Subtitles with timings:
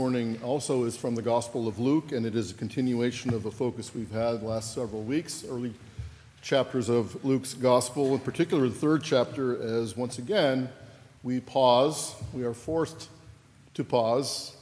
[0.00, 3.50] morning also is from the Gospel of Luke, and it is a continuation of a
[3.50, 5.74] focus we've had last several weeks, early
[6.40, 10.70] chapters of Luke's Gospel, in particular the third chapter, as once again
[11.22, 13.10] we pause, we are forced
[13.74, 14.56] to pause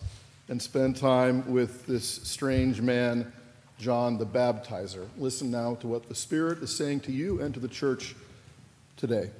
[0.49, 3.33] and spend time with this strange man,
[3.79, 5.07] John the Baptizer.
[5.19, 8.17] Listen now to what the Spirit is saying to you and to the church
[8.97, 9.31] today.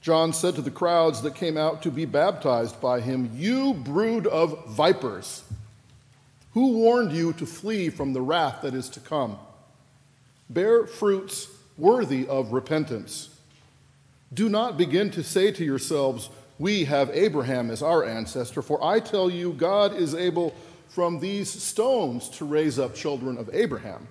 [0.00, 4.26] John said to the crowds that came out to be baptized by him, You brood
[4.26, 5.44] of vipers,
[6.54, 9.38] who warned you to flee from the wrath that is to come?
[10.48, 13.28] Bear fruits worthy of repentance.
[14.32, 19.00] Do not begin to say to yourselves, We have Abraham as our ancestor, for I
[19.00, 20.54] tell you, God is able
[20.88, 24.08] from these stones to raise up children of Abraham.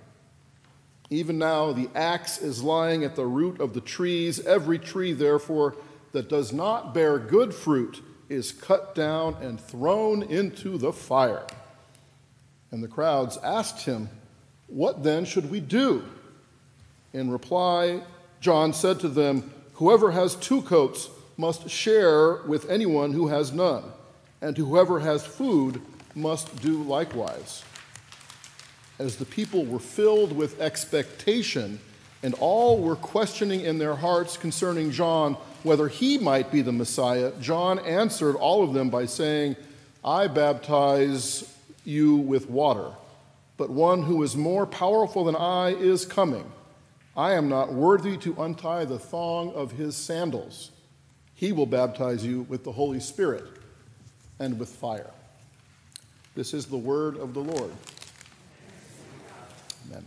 [1.09, 4.39] Even now, the axe is lying at the root of the trees.
[4.45, 5.75] Every tree, therefore,
[6.11, 11.47] that does not bear good fruit is cut down and thrown into the fire.
[12.71, 14.09] And the crowds asked him,
[14.67, 16.03] What then should we do?
[17.11, 18.03] In reply,
[18.39, 23.83] John said to them, Whoever has two coats must share with anyone who has none,
[24.41, 25.81] and whoever has food
[26.13, 27.63] must do likewise
[28.99, 31.79] as the people were filled with expectation,
[32.21, 37.31] and all were questioning in their hearts concerning John whether he might be the Messiah,
[37.41, 39.55] John answered all of them by saying,
[40.03, 42.91] I baptize you with water,
[43.57, 46.49] but one who is more powerful than I is coming.
[47.15, 50.71] I am not worthy to untie the thong of his sandals.
[51.35, 53.45] He will baptize you with the Holy Spirit
[54.39, 55.11] and with fire.
[56.35, 57.71] This is the word of the Lord.
[59.89, 60.05] Amen.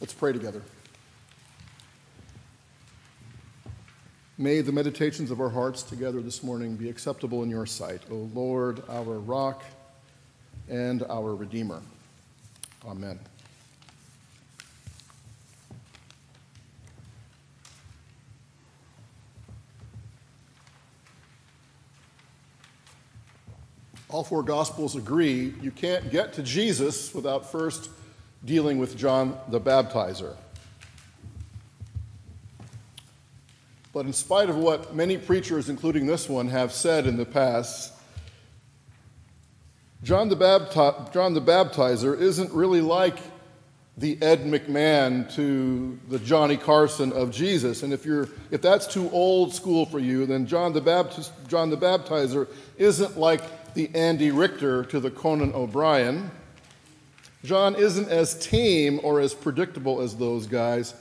[0.00, 0.62] Let's pray together.
[4.36, 8.28] May the meditations of our hearts together this morning be acceptable in your sight, O
[8.34, 9.62] Lord, our rock
[10.68, 11.82] and our Redeemer.
[12.86, 13.18] Amen.
[24.14, 27.90] All four Gospels agree you can't get to Jesus without first
[28.44, 30.36] dealing with John the Baptizer.
[33.92, 37.92] But in spite of what many preachers, including this one, have said in the past,
[40.04, 43.18] John the, Bapti- John the Baptizer isn't really like
[43.96, 47.82] the Ed McMahon to the Johnny Carson of Jesus.
[47.82, 51.68] And if, you're, if that's too old school for you, then John the, Baptist, John
[51.68, 52.46] the Baptizer
[52.78, 53.42] isn't like
[53.74, 56.30] the Andy Richter to the Conan O'Brien.
[57.44, 60.94] John isn't as tame or as predictable as those guys.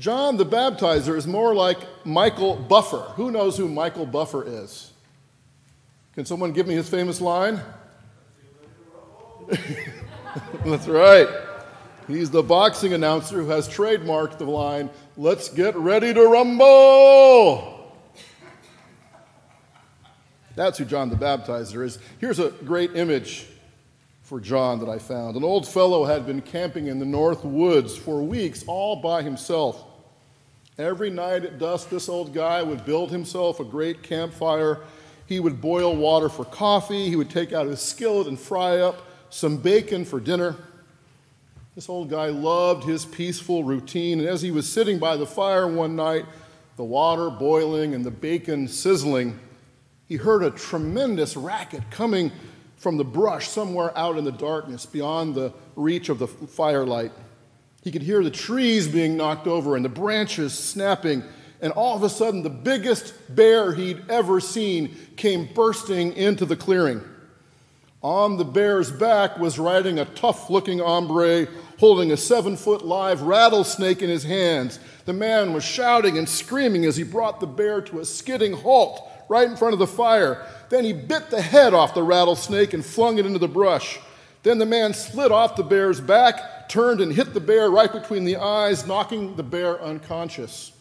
[0.00, 3.12] John the Baptizer is more like Michael Buffer.
[3.16, 4.92] Who knows who Michael Buffer is?
[6.14, 7.60] Can someone give me his famous line?
[10.64, 11.28] That's right.
[12.06, 17.77] He's the boxing announcer who has trademarked the line, Let's get ready to rumble.
[20.58, 22.00] That's who John the Baptizer is.
[22.18, 23.46] Here's a great image
[24.24, 25.36] for John that I found.
[25.36, 29.84] An old fellow had been camping in the north woods for weeks all by himself.
[30.76, 34.80] Every night at dusk, this old guy would build himself a great campfire.
[35.26, 37.08] He would boil water for coffee.
[37.08, 40.56] He would take out his skillet and fry up some bacon for dinner.
[41.76, 45.68] This old guy loved his peaceful routine, and as he was sitting by the fire
[45.68, 46.26] one night,
[46.74, 49.38] the water boiling and the bacon sizzling,
[50.08, 52.32] he heard a tremendous racket coming
[52.76, 57.12] from the brush somewhere out in the darkness beyond the reach of the firelight.
[57.82, 61.22] He could hear the trees being knocked over and the branches snapping,
[61.60, 66.56] and all of a sudden, the biggest bear he'd ever seen came bursting into the
[66.56, 67.02] clearing.
[68.00, 71.48] On the bear's back was riding a tough looking hombre
[71.80, 74.78] holding a seven foot live rattlesnake in his hands.
[75.04, 79.08] The man was shouting and screaming as he brought the bear to a skidding halt
[79.28, 80.46] right in front of the fire.
[80.68, 83.98] Then he bit the head off the rattlesnake and flung it into the brush.
[84.42, 88.24] Then the man slid off the bear's back, turned and hit the bear right between
[88.24, 90.72] the eyes, knocking the bear unconscious.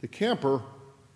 [0.00, 0.62] The camper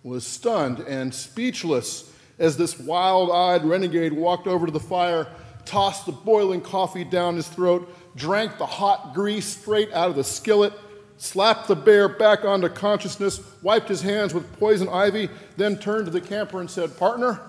[0.03, 5.27] was stunned and speechless as this wild eyed renegade walked over to the fire,
[5.65, 10.23] tossed the boiling coffee down his throat, drank the hot grease straight out of the
[10.23, 10.73] skillet,
[11.17, 16.11] slapped the bear back onto consciousness, wiped his hands with poison ivy, then turned to
[16.11, 17.39] the camper and said, Partner,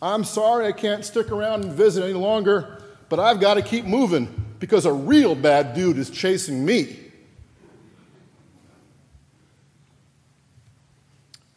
[0.00, 3.84] I'm sorry I can't stick around and visit any longer, but I've got to keep
[3.84, 6.98] moving because a real bad dude is chasing me.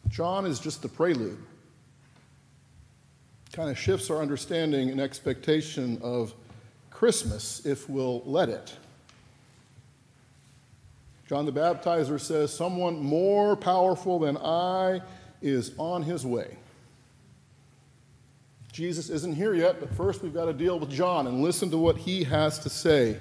[0.08, 1.38] John is just the prelude.
[3.52, 6.34] kind of shifts our understanding and expectation of
[6.90, 8.76] Christmas if we'll let it.
[11.30, 15.00] John the Baptizer says, Someone more powerful than I
[15.40, 16.56] is on his way.
[18.72, 21.78] Jesus isn't here yet, but first we've got to deal with John and listen to
[21.78, 23.16] what he has to say.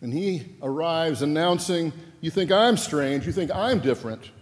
[0.00, 4.32] And he arrives announcing, You think I'm strange, you think I'm different.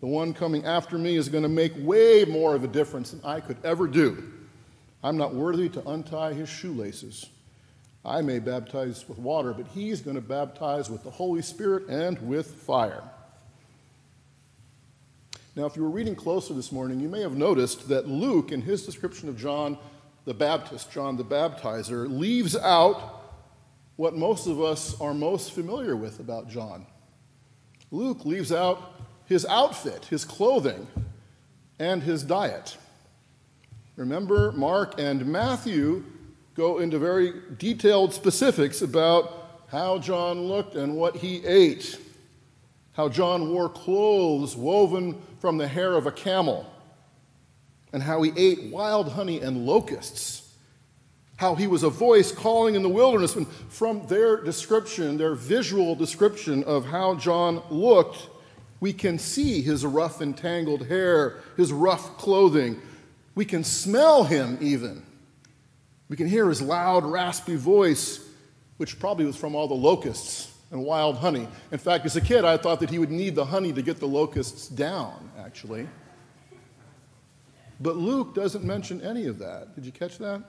[0.00, 3.20] The one coming after me is going to make way more of a difference than
[3.22, 4.32] I could ever do.
[5.00, 7.26] I'm not worthy to untie his shoelaces.
[8.06, 12.16] I may baptize with water, but he's going to baptize with the Holy Spirit and
[12.20, 13.02] with fire.
[15.56, 18.62] Now, if you were reading closer this morning, you may have noticed that Luke, in
[18.62, 19.76] his description of John
[20.24, 23.24] the Baptist, John the Baptizer, leaves out
[23.96, 26.86] what most of us are most familiar with about John.
[27.90, 30.86] Luke leaves out his outfit, his clothing,
[31.78, 32.76] and his diet.
[33.96, 36.04] Remember, Mark and Matthew
[36.56, 41.98] go into very detailed specifics about how John looked and what he ate,
[42.92, 46.72] how John wore clothes woven from the hair of a camel,
[47.92, 50.54] and how he ate wild honey and locusts,
[51.36, 53.36] how he was a voice calling in the wilderness.
[53.36, 58.28] And from their description, their visual description of how John looked,
[58.80, 62.80] we can see his rough and tangled hair, his rough clothing.
[63.34, 65.02] We can smell him even.
[66.08, 68.20] We can hear his loud, raspy voice,
[68.76, 71.48] which probably was from all the locusts and wild honey.
[71.72, 73.98] In fact, as a kid, I thought that he would need the honey to get
[73.98, 75.88] the locusts down, actually.
[77.80, 79.74] But Luke doesn't mention any of that.
[79.74, 80.42] Did you catch that?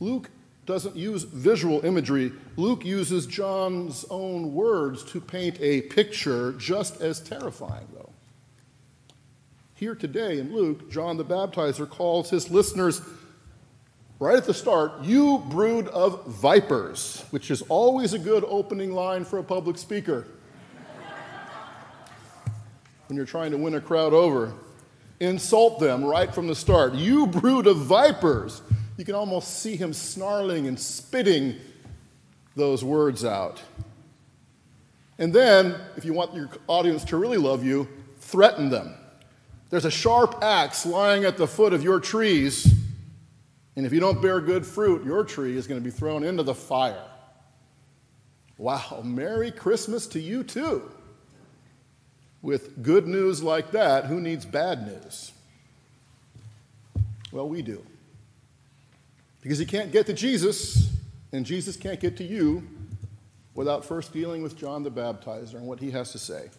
[0.00, 0.30] Luke
[0.66, 2.32] doesn't use visual imagery.
[2.56, 8.10] Luke uses John's own words to paint a picture just as terrifying, though.
[9.74, 13.00] Here today in Luke, John the Baptizer calls his listeners
[14.22, 19.24] right at the start, you brood of vipers, which is always a good opening line
[19.24, 20.28] for a public speaker
[23.08, 24.52] when you're trying to win a crowd over.
[25.18, 26.94] Insult them right from the start.
[26.94, 28.62] You brood of vipers.
[28.96, 31.56] You can almost see him snarling and spitting
[32.54, 33.60] those words out.
[35.18, 37.88] And then, if you want your audience to really love you,
[38.18, 38.94] threaten them.
[39.70, 42.72] There's a sharp axe lying at the foot of your trees
[43.76, 46.42] and if you don't bear good fruit, your tree is going to be thrown into
[46.42, 47.04] the fire.
[48.58, 50.90] Wow, Merry Christmas to you too.
[52.42, 55.32] With good news like that, who needs bad news?
[57.30, 57.84] Well, we do.
[59.40, 60.90] Because you can't get to Jesus,
[61.32, 62.62] and Jesus can't get to you
[63.54, 66.50] without first dealing with John the Baptizer and what he has to say.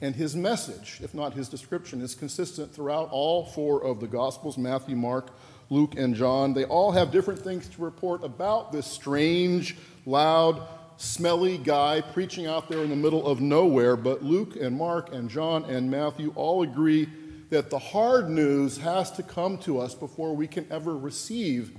[0.00, 4.58] And his message, if not his description, is consistent throughout all four of the Gospels
[4.58, 5.30] Matthew, Mark,
[5.70, 6.52] Luke, and John.
[6.52, 10.66] They all have different things to report about this strange, loud,
[10.98, 13.96] smelly guy preaching out there in the middle of nowhere.
[13.96, 17.08] But Luke and Mark and John and Matthew all agree
[17.48, 21.72] that the hard news has to come to us before we can ever receive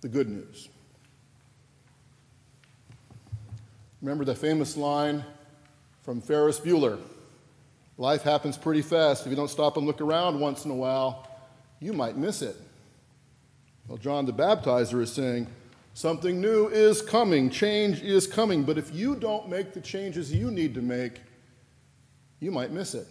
[0.00, 0.68] the good news.
[4.00, 5.24] Remember the famous line
[6.02, 6.98] from Ferris Bueller
[8.00, 9.26] Life happens pretty fast.
[9.26, 11.28] If you don't stop and look around once in a while,
[11.80, 12.56] you might miss it.
[13.86, 15.46] Well, John the Baptizer is saying,
[15.92, 20.50] something new is coming, change is coming, but if you don't make the changes you
[20.50, 21.20] need to make,
[22.38, 23.06] you might miss it.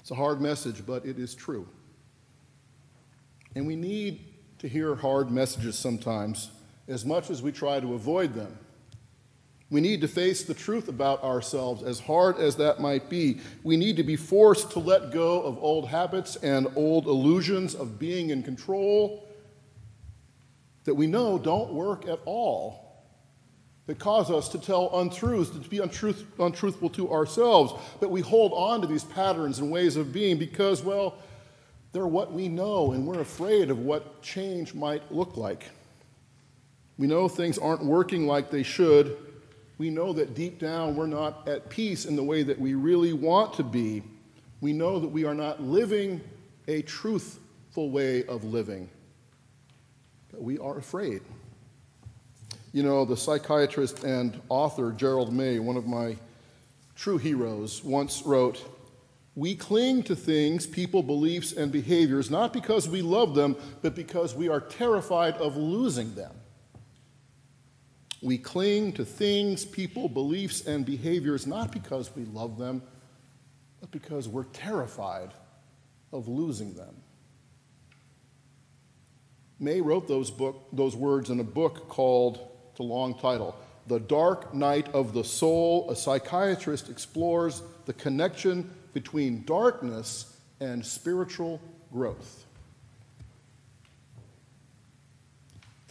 [0.00, 1.68] It's a hard message, but it is true.
[3.54, 4.24] And we need
[4.60, 6.48] to hear hard messages sometimes,
[6.88, 8.58] as much as we try to avoid them.
[9.72, 13.40] We need to face the truth about ourselves, as hard as that might be.
[13.62, 17.98] We need to be forced to let go of old habits and old illusions of
[17.98, 19.26] being in control
[20.84, 23.02] that we know don't work at all,
[23.86, 28.52] that cause us to tell untruths, to be untruth, untruthful to ourselves, that we hold
[28.52, 31.14] on to these patterns and ways of being because, well,
[31.92, 35.70] they're what we know, and we're afraid of what change might look like.
[36.98, 39.31] We know things aren't working like they should
[39.82, 43.12] we know that deep down we're not at peace in the way that we really
[43.12, 44.00] want to be.
[44.60, 46.20] We know that we are not living
[46.68, 48.88] a truthful way of living.
[50.30, 51.22] But we are afraid.
[52.72, 56.16] You know, the psychiatrist and author Gerald May, one of my
[56.94, 58.64] true heroes, once wrote,
[59.34, 64.32] We cling to things, people, beliefs, and behaviors not because we love them, but because
[64.32, 66.30] we are terrified of losing them.
[68.22, 72.80] We cling to things, people, beliefs, and behaviors not because we love them,
[73.80, 75.32] but because we're terrified
[76.12, 76.94] of losing them.
[79.58, 82.48] May wrote those, book, those words in a book called,
[82.78, 83.54] a long title,
[83.86, 85.88] The Dark Night of the Soul.
[85.90, 91.60] A psychiatrist explores the connection between darkness and spiritual
[91.92, 92.46] growth.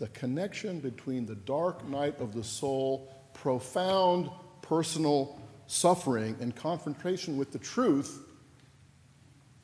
[0.01, 4.31] The connection between the dark night of the soul, profound
[4.63, 8.25] personal suffering, and confrontation with the truth,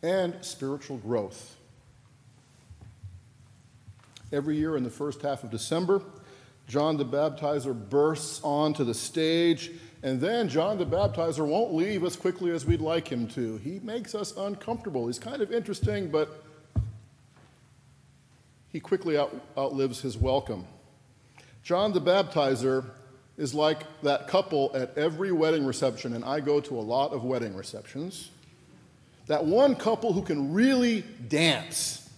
[0.04, 1.56] and spiritual growth.
[4.32, 6.04] Every year in the first half of December,
[6.68, 9.72] John the Baptizer bursts onto the stage,
[10.04, 13.58] and then John the Baptizer won't leave as quickly as we'd like him to.
[13.58, 15.08] He makes us uncomfortable.
[15.08, 16.44] He's kind of interesting, but
[18.72, 20.66] he quickly out, outlives his welcome.
[21.64, 22.86] John the Baptizer
[23.38, 27.24] is like that couple at every wedding reception, and I go to a lot of
[27.24, 28.32] wedding receptions.
[29.28, 32.10] That one couple who can really dance.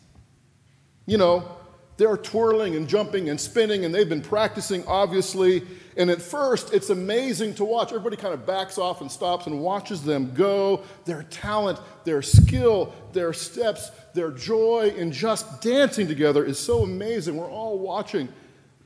[1.06, 1.58] You know,
[1.98, 5.64] they're twirling and jumping and spinning, and they've been practicing, obviously.
[6.00, 7.90] And at first, it's amazing to watch.
[7.90, 10.82] Everybody kind of backs off and stops and watches them go.
[11.04, 17.36] Their talent, their skill, their steps, their joy in just dancing together is so amazing.
[17.36, 18.30] We're all watching.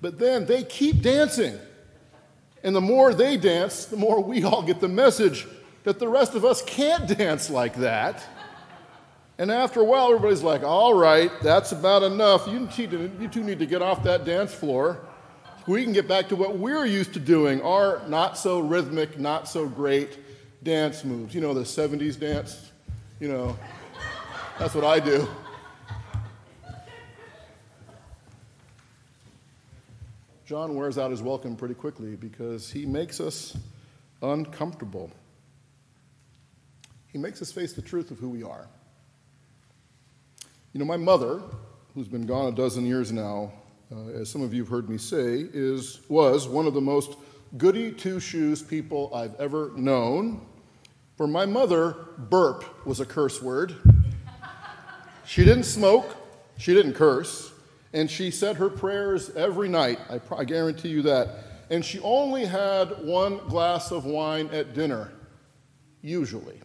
[0.01, 1.59] But then they keep dancing.
[2.63, 5.45] And the more they dance, the more we all get the message
[5.83, 8.23] that the rest of us can't dance like that.
[9.37, 12.47] And after a while, everybody's like, all right, that's about enough.
[12.47, 14.99] You, two need to get off that dance floor.
[15.65, 19.47] We can get back to what we're used to doing, our not so rhythmic, not
[19.47, 20.19] so great
[20.61, 21.33] dance moves.
[21.33, 22.71] You know, the 70s dance?
[23.21, 23.57] You know,
[24.59, 25.25] that's what I do.
[30.45, 33.55] John wears out his welcome pretty quickly because he makes us
[34.21, 35.09] uncomfortable.
[37.13, 38.67] He makes us face the truth of who we are.
[40.73, 41.41] You know, my mother,
[41.93, 43.53] who's been gone a dozen years now,
[43.93, 47.15] uh, as some of you have heard me say, is, was one of the most
[47.57, 50.45] goody two shoes people I've ever known.
[51.15, 53.75] For my mother, burp was a curse word.
[55.25, 56.15] She didn't smoke,
[56.57, 57.51] she didn't curse,
[57.93, 59.99] and she said her prayers every night.
[60.09, 61.29] I, I guarantee you that.
[61.69, 65.11] And she only had one glass of wine at dinner,
[66.01, 66.59] usually.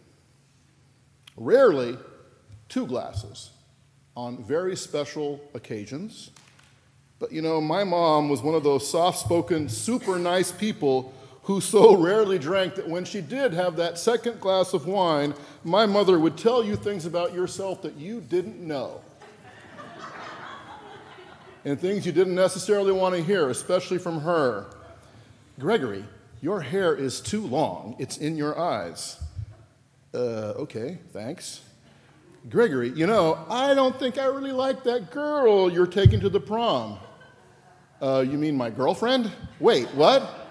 [1.37, 1.97] Rarely,
[2.69, 3.51] two glasses
[4.17, 6.31] on very special occasions.
[7.19, 11.13] But you know, my mom was one of those soft spoken, super nice people
[11.49, 15.35] who so rarely drank that when she did have that second glass of wine,
[15.65, 19.01] my mother would tell you things about yourself that you didn't know.
[21.65, 24.67] and things you didn't necessarily want to hear, especially from her.
[25.59, 26.05] Gregory,
[26.41, 29.21] your hair is too long, it's in your eyes.
[30.15, 31.63] Uh, okay, thanks.
[32.49, 36.41] Gregory, you know, I don't think I really like that girl you're taking to the
[36.41, 36.99] prom.
[38.01, 39.31] Uh, you mean my girlfriend?
[39.61, 40.49] Wait, what?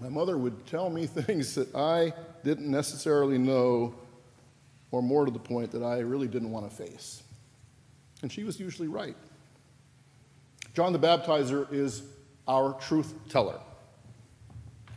[0.00, 2.12] My mother would tell me things that I
[2.44, 3.94] didn't necessarily know,
[4.90, 7.22] or more to the point, that I really didn't want to face.
[8.22, 9.16] And she was usually right.
[10.74, 12.02] John the Baptizer is
[12.46, 13.60] our truth teller.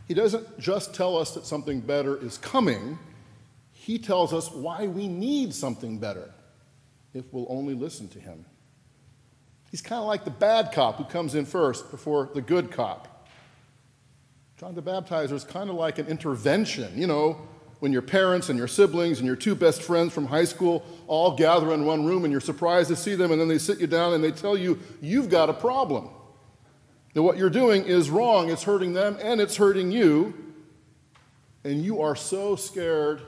[0.08, 2.98] He doesn't just tell us that something better is coming
[3.84, 6.32] he tells us why we need something better
[7.12, 8.46] if we'll only listen to him.
[9.74, 13.26] He's kind of like the bad cop who comes in first before the good cop.
[14.56, 17.40] John the Baptizer is kind of like an intervention, you know,
[17.80, 21.36] when your parents and your siblings and your two best friends from high school all
[21.36, 23.88] gather in one room and you're surprised to see them, and then they sit you
[23.88, 26.08] down and they tell you, you've got a problem.
[27.14, 30.54] That what you're doing is wrong, it's hurting them and it's hurting you,
[31.64, 33.22] and you are so scared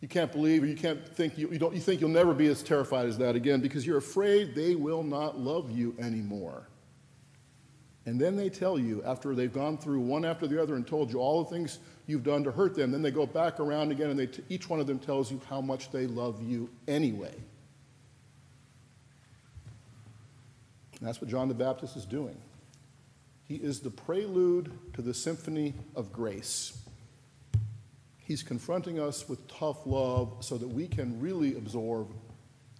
[0.00, 2.46] you can't believe or you can't think you, you, don't, you think you'll never be
[2.46, 6.66] as terrified as that again because you're afraid they will not love you anymore.
[8.06, 11.12] And then they tell you, after they've gone through one after the other and told
[11.12, 14.08] you all the things you've done to hurt them, then they go back around again
[14.08, 17.34] and they t- each one of them tells you how much they love you anyway.
[20.98, 22.36] And that's what John the Baptist is doing.
[23.46, 26.78] He is the prelude to the symphony of grace.
[28.30, 32.14] He's confronting us with tough love so that we can really absorb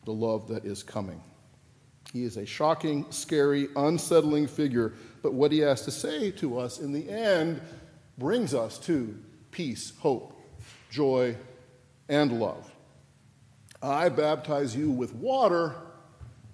[0.05, 1.21] the love that is coming.
[2.13, 4.93] He is a shocking, scary, unsettling figure,
[5.25, 7.61] but what he has to say to us in the end
[8.17, 9.19] brings us to
[9.51, 10.41] peace, hope,
[10.89, 11.35] joy,
[12.09, 12.71] and love.
[13.83, 15.75] I baptize you with water,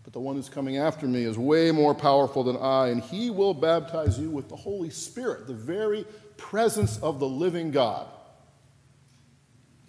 [0.05, 3.29] but the one who's coming after me is way more powerful than I, and he
[3.29, 6.07] will baptize you with the Holy Spirit, the very
[6.39, 8.09] presence of the living God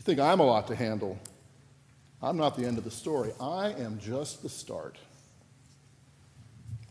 [0.08, 1.20] think I'm a lot to handle.
[2.22, 3.34] I'm not the end of the story.
[3.42, 4.98] I am just the start.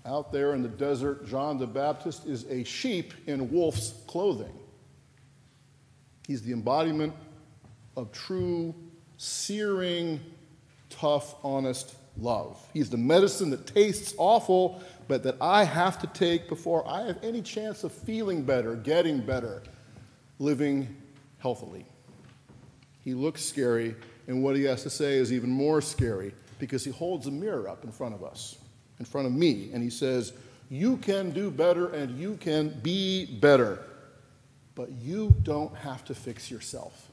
[0.05, 4.53] Out there in the desert, John the Baptist is a sheep in wolf's clothing.
[6.27, 7.15] He's the embodiment
[7.97, 8.75] of true,
[9.17, 10.21] searing,
[10.91, 12.63] tough, honest love.
[12.75, 17.19] He's the medicine that tastes awful, but that I have to take before I have
[17.23, 19.63] any chance of feeling better, getting better,
[20.39, 20.95] living
[21.39, 21.87] healthily.
[23.07, 23.95] He looks scary,
[24.27, 27.69] and what he has to say is even more scary because he holds a mirror
[27.69, 28.59] up in front of us,
[28.99, 30.33] in front of me, and he says,
[30.71, 33.79] You can do better and you can be better,
[34.75, 37.09] but you don't have to fix yourself.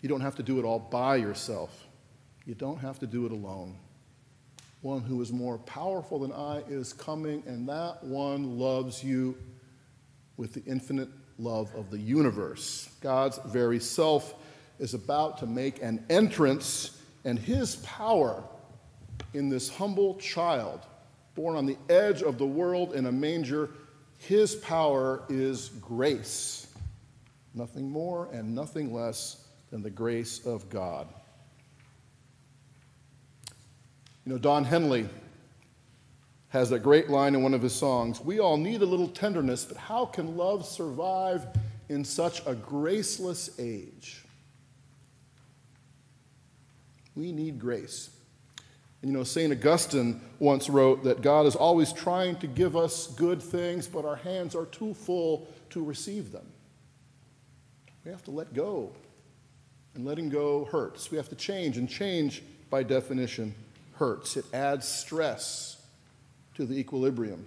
[0.00, 1.84] You don't have to do it all by yourself.
[2.46, 3.76] You don't have to do it alone.
[4.80, 9.36] One who is more powerful than I is coming, and that one loves you
[10.38, 12.88] with the infinite love of the universe.
[13.00, 14.34] God's very self
[14.78, 18.44] is about to make an entrance, and his power
[19.34, 20.80] in this humble child,
[21.34, 23.70] born on the edge of the world in a manger,
[24.18, 26.68] his power is grace.
[27.54, 31.08] Nothing more and nothing less than the grace of God.
[34.24, 35.08] You know, Don Henley
[36.50, 39.64] has that great line in one of his songs We all need a little tenderness,
[39.64, 41.46] but how can love survive
[41.88, 44.22] in such a graceless age?
[47.14, 48.10] We need grace.
[49.02, 49.52] And you know, St.
[49.52, 54.16] Augustine once wrote that God is always trying to give us good things, but our
[54.16, 56.46] hands are too full to receive them.
[58.04, 58.92] We have to let go.
[59.94, 61.10] And letting go hurts.
[61.10, 63.54] We have to change, and change, by definition,
[63.94, 65.75] hurts, it adds stress
[66.56, 67.46] to the equilibrium.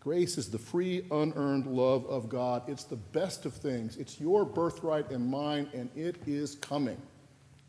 [0.00, 2.68] Grace is the free, unearned love of God.
[2.68, 3.96] It's the best of things.
[3.96, 7.00] It's your birthright and mine, and it is coming,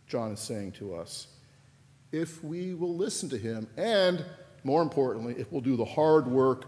[0.07, 1.27] John is saying to us.
[2.11, 4.25] If we will listen to him, and
[4.63, 6.65] more importantly, if we'll do the hard work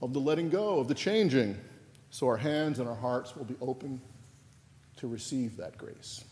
[0.00, 1.54] of the letting go, of the changing,
[2.08, 4.00] so our hands and our hearts will be open
[4.96, 6.24] to receive that grace.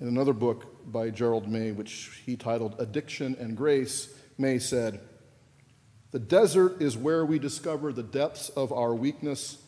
[0.00, 4.08] In another book by Gerald May, which he titled Addiction and Grace,
[4.38, 5.00] May said,
[6.10, 9.58] The desert is where we discover the depths of our weakness,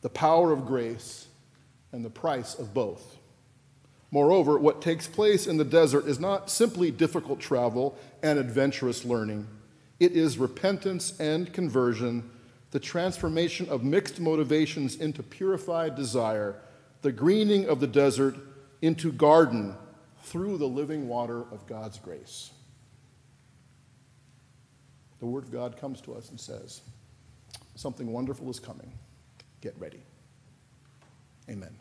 [0.00, 1.26] the power of grace,
[1.92, 3.18] and the price of both.
[4.10, 9.46] Moreover, what takes place in the desert is not simply difficult travel and adventurous learning,
[10.00, 12.30] it is repentance and conversion,
[12.70, 16.56] the transformation of mixed motivations into purified desire,
[17.02, 18.34] the greening of the desert
[18.82, 19.74] into garden
[20.22, 22.50] through the living water of God's grace.
[25.20, 26.82] The Word of God comes to us and says,
[27.74, 28.92] Something wonderful is coming.
[29.60, 30.02] Get ready.
[31.48, 31.74] Amen.